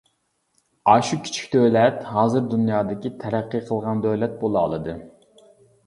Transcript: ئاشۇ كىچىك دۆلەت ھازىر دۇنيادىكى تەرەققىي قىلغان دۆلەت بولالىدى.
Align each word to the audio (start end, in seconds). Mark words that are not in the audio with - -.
ئاشۇ 0.93 1.19
كىچىك 1.27 1.51
دۆلەت 1.57 2.01
ھازىر 2.15 2.49
دۇنيادىكى 2.55 3.15
تەرەققىي 3.21 3.65
قىلغان 3.71 4.05
دۆلەت 4.11 4.39
بولالىدى. 4.45 5.03